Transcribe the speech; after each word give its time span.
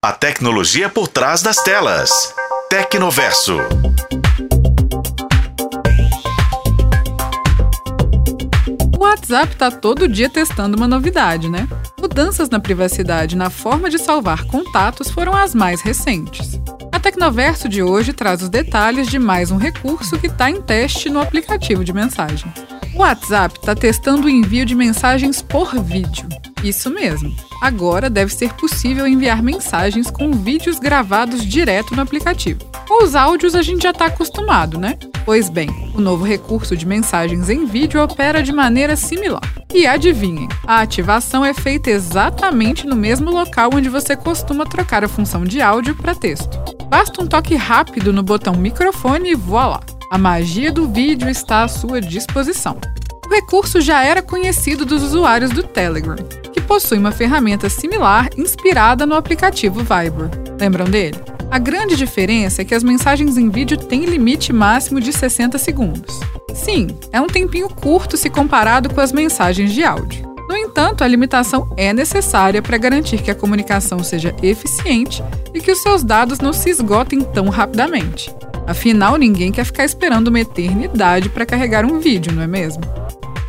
A 0.00 0.12
tecnologia 0.12 0.88
por 0.88 1.08
trás 1.08 1.42
das 1.42 1.56
telas. 1.56 2.32
Tecnoverso. 2.70 3.58
O 8.96 9.02
WhatsApp 9.02 9.54
está 9.54 9.72
todo 9.72 10.06
dia 10.06 10.30
testando 10.30 10.76
uma 10.76 10.86
novidade, 10.86 11.48
né? 11.48 11.66
Mudanças 12.00 12.48
na 12.48 12.60
privacidade 12.60 13.34
na 13.34 13.50
forma 13.50 13.90
de 13.90 13.98
salvar 13.98 14.44
contatos 14.44 15.10
foram 15.10 15.34
as 15.34 15.52
mais 15.52 15.80
recentes. 15.80 16.60
A 16.92 17.00
Tecnoverso 17.00 17.68
de 17.68 17.82
hoje 17.82 18.12
traz 18.12 18.40
os 18.40 18.48
detalhes 18.48 19.08
de 19.08 19.18
mais 19.18 19.50
um 19.50 19.56
recurso 19.56 20.16
que 20.16 20.28
está 20.28 20.48
em 20.48 20.62
teste 20.62 21.10
no 21.10 21.20
aplicativo 21.20 21.82
de 21.82 21.92
mensagem. 21.92 22.54
O 22.94 23.00
WhatsApp 23.00 23.58
está 23.58 23.74
testando 23.74 24.28
o 24.28 24.30
envio 24.30 24.64
de 24.64 24.76
mensagens 24.76 25.42
por 25.42 25.74
vídeo. 25.82 26.28
Isso 26.62 26.90
mesmo. 26.90 27.34
Agora 27.60 28.10
deve 28.10 28.32
ser 28.32 28.52
possível 28.54 29.06
enviar 29.06 29.42
mensagens 29.42 30.10
com 30.10 30.32
vídeos 30.32 30.78
gravados 30.78 31.44
direto 31.44 31.94
no 31.94 32.02
aplicativo. 32.02 32.60
Os 32.90 33.14
áudios 33.14 33.54
a 33.54 33.62
gente 33.62 33.82
já 33.82 33.90
está 33.90 34.06
acostumado, 34.06 34.78
né? 34.78 34.98
Pois 35.24 35.48
bem, 35.48 35.68
o 35.94 36.00
novo 36.00 36.24
recurso 36.24 36.76
de 36.76 36.86
mensagens 36.86 37.50
em 37.50 37.66
vídeo 37.66 38.02
opera 38.02 38.42
de 38.42 38.52
maneira 38.52 38.96
similar. 38.96 39.42
E 39.72 39.86
adivinhem, 39.86 40.48
a 40.66 40.80
ativação 40.80 41.44
é 41.44 41.52
feita 41.52 41.90
exatamente 41.90 42.86
no 42.86 42.96
mesmo 42.96 43.30
local 43.30 43.70
onde 43.74 43.88
você 43.88 44.16
costuma 44.16 44.64
trocar 44.64 45.04
a 45.04 45.08
função 45.08 45.44
de 45.44 45.60
áudio 45.60 45.94
para 45.94 46.14
texto. 46.14 46.58
Basta 46.88 47.22
um 47.22 47.26
toque 47.26 47.54
rápido 47.54 48.12
no 48.12 48.22
botão 48.22 48.54
microfone 48.54 49.32
e 49.32 49.34
voilá! 49.34 49.80
A 50.10 50.16
magia 50.16 50.72
do 50.72 50.88
vídeo 50.88 51.28
está 51.28 51.64
à 51.64 51.68
sua 51.68 52.00
disposição. 52.00 52.78
O 53.26 53.30
recurso 53.30 53.78
já 53.78 54.02
era 54.02 54.22
conhecido 54.22 54.86
dos 54.86 55.02
usuários 55.02 55.50
do 55.50 55.62
Telegram, 55.62 56.16
possui 56.68 56.98
uma 56.98 57.10
ferramenta 57.10 57.70
similar 57.70 58.28
inspirada 58.36 59.06
no 59.06 59.14
aplicativo 59.14 59.80
Viber. 59.80 60.30
Lembram 60.60 60.84
dele? 60.84 61.18
A 61.50 61.58
grande 61.58 61.96
diferença 61.96 62.60
é 62.60 62.64
que 62.64 62.74
as 62.74 62.84
mensagens 62.84 63.38
em 63.38 63.48
vídeo 63.48 63.78
têm 63.78 64.04
limite 64.04 64.52
máximo 64.52 65.00
de 65.00 65.10
60 65.10 65.56
segundos. 65.56 66.20
Sim, 66.54 66.88
é 67.10 67.18
um 67.18 67.26
tempinho 67.26 67.70
curto 67.70 68.18
se 68.18 68.28
comparado 68.28 68.92
com 68.92 69.00
as 69.00 69.12
mensagens 69.12 69.72
de 69.72 69.82
áudio. 69.82 70.28
No 70.46 70.56
entanto, 70.56 71.02
a 71.02 71.08
limitação 71.08 71.72
é 71.76 71.92
necessária 71.92 72.60
para 72.60 72.76
garantir 72.76 73.22
que 73.22 73.30
a 73.30 73.34
comunicação 73.34 74.04
seja 74.04 74.34
eficiente 74.42 75.22
e 75.54 75.60
que 75.60 75.72
os 75.72 75.82
seus 75.82 76.02
dados 76.02 76.38
não 76.38 76.52
se 76.52 76.68
esgotem 76.68 77.20
tão 77.22 77.48
rapidamente. 77.48 78.32
Afinal, 78.66 79.16
ninguém 79.16 79.50
quer 79.50 79.64
ficar 79.64 79.84
esperando 79.84 80.28
uma 80.28 80.40
eternidade 80.40 81.30
para 81.30 81.46
carregar 81.46 81.86
um 81.86 81.98
vídeo, 81.98 82.32
não 82.32 82.42
é 82.42 82.46
mesmo? 82.46 82.82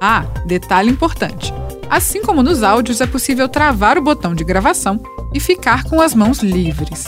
Ah, 0.00 0.24
detalhe 0.46 0.90
importante: 0.90 1.52
assim 1.90 2.22
como 2.22 2.42
nos 2.42 2.62
áudios, 2.62 3.00
é 3.00 3.06
possível 3.06 3.48
travar 3.48 3.98
o 3.98 4.02
botão 4.02 4.34
de 4.34 4.44
gravação 4.44 5.00
e 5.32 5.40
ficar 5.40 5.84
com 5.84 6.00
as 6.00 6.14
mãos 6.14 6.38
livres. 6.40 7.04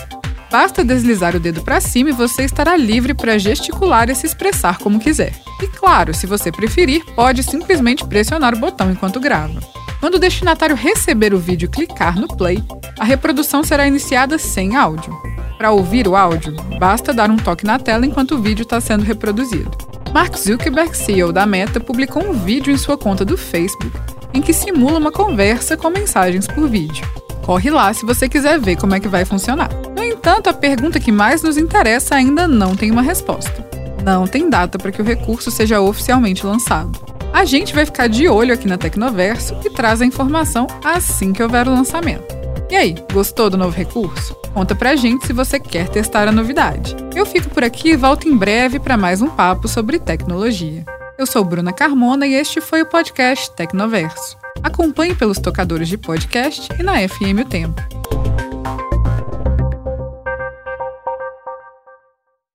Basta 0.51 0.85
deslizar 0.85 1.35
o 1.35 1.41
dedo 1.41 1.63
para 1.63 1.81
cima 1.81 2.11
e 2.11 2.13
você 2.13 2.45
estará 2.45 2.77
livre 2.77 3.15
para 3.15 3.39
gesticular 3.39 4.09
e 4.09 4.15
se 4.15 4.27
expressar 4.27 4.79
como 4.79 5.01
quiser. 5.01 5.33
E 5.61 5.67
claro, 5.67 6.15
se 6.15 6.27
você 6.27 6.53
preferir, 6.53 7.05
pode 7.15 7.43
simplesmente 7.43 8.07
pressionar 8.07 8.55
o 8.55 8.59
botão 8.59 8.91
enquanto 8.91 9.21
grava. 9.21 9.61
Quando 10.01 10.15
o 10.15 10.19
destinatário 10.19 10.77
receber 10.77 11.35
o 11.35 11.39
vídeo 11.39 11.67
e 11.67 11.71
clicar 11.71 12.19
no 12.19 12.29
play, 12.29 12.63
a 12.99 13.05
reprodução 13.05 13.65
será 13.65 13.87
iniciada 13.87 14.39
sem 14.39 14.77
áudio. 14.77 15.13
Para 15.59 15.73
ouvir 15.73 16.07
o 16.07 16.15
áudio, 16.15 16.55
basta 16.79 17.13
dar 17.13 17.31
um 17.31 17.37
toque 17.37 17.65
na 17.65 17.79
tela 17.79 18.07
enquanto 18.07 18.33
o 18.33 18.41
vídeo 18.41 18.63
está 18.63 18.81
sendo 18.81 19.05
reproduzido. 19.05 19.71
Mark 20.13 20.37
Zuckerberg, 20.37 20.97
CEO 20.97 21.33
da 21.33 21.45
Meta, 21.45 21.81
publicou 21.81 22.23
um 22.23 22.33
vídeo 22.33 22.73
em 22.73 22.77
sua 22.77 22.97
conta 22.97 23.25
do 23.25 23.37
Facebook 23.37 24.16
em 24.37 24.43
que 24.43 24.53
simula 24.53 24.99
uma 24.99 25.11
conversa 25.11 25.77
com 25.77 25.89
mensagens 25.89 26.47
por 26.47 26.69
vídeo. 26.69 27.07
Corre 27.43 27.71
lá 27.71 27.93
se 27.95 28.05
você 28.05 28.29
quiser 28.29 28.61
ver 28.61 28.77
como 28.77 28.95
é 28.95 29.01
que 29.01 29.09
vai 29.09 29.25
funcionar. 29.25 29.71
No 29.97 30.05
entanto, 30.05 30.51
a 30.51 30.53
pergunta 30.53 31.01
que 31.01 31.11
mais 31.11 31.43
nos 31.43 31.57
interessa 31.57 32.15
ainda 32.15 32.47
não 32.47 32.77
tem 32.77 32.91
uma 32.91 33.03
resposta. 33.03 33.67
Não 34.05 34.27
tem 34.27 34.51
data 34.51 34.79
para 34.79 34.93
que 34.93 35.01
o 35.01 35.05
recurso 35.05 35.51
seja 35.51 35.81
oficialmente 35.81 36.45
lançado. 36.45 37.01
A 37.33 37.45
gente 37.45 37.75
vai 37.75 37.87
ficar 37.87 38.09
de 38.09 38.29
olho 38.29 38.53
aqui 38.53 38.69
na 38.69 38.77
Tecnoverso 38.77 39.57
e 39.65 39.71
traz 39.71 40.03
a 40.03 40.07
informação 40.07 40.67
assim 40.85 41.33
que 41.33 41.43
houver 41.43 41.67
o 41.67 41.73
lançamento. 41.73 42.37
E 42.69 42.77
aí, 42.77 42.95
gostou 43.13 43.49
do 43.49 43.57
novo 43.57 43.77
recurso? 43.77 44.35
Conta 44.53 44.75
pra 44.75 44.97
gente 44.97 45.27
se 45.27 45.33
você 45.33 45.59
quer 45.59 45.89
testar 45.89 46.29
a 46.29 46.33
novidade. 46.33 46.97
Eu 47.15 47.25
fico 47.25 47.49
por 47.49 47.63
aqui 47.63 47.91
e 47.91 47.97
volto 47.97 48.29
em 48.29 48.37
breve 48.37 48.79
para 48.81 48.97
mais 48.97 49.23
um 49.23 49.29
papo 49.29 49.69
sobre 49.69 49.99
tecnologia. 49.99 50.85
Eu 51.19 51.25
sou 51.27 51.43
Bruna 51.43 51.73
Carmona 51.73 52.27
e 52.27 52.35
este 52.35 52.61
foi 52.61 52.83
o 52.83 52.87
podcast 52.87 53.51
Tecnoverso. 53.55 54.37
Acompanhe 54.63 55.15
pelos 55.15 55.39
tocadores 55.39 55.89
de 55.89 55.97
podcast 55.97 56.69
e 56.79 56.83
na 56.83 56.97
FM 57.09 57.41
O 57.41 57.45
Tempo. 57.49 57.96